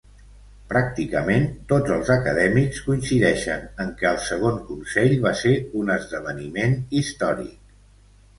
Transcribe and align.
Pràcticament 0.69 1.43
tots 1.71 1.93
els 1.95 2.09
acadèmics 2.15 2.79
coincideixen 2.85 3.67
en 3.85 3.93
que 4.01 4.09
el 4.13 4.19
segon 4.31 4.57
consell 4.71 5.15
va 5.27 5.35
ser 5.43 5.53
un 5.83 5.93
esdeveniment 5.99 6.77
històric. 7.03 7.63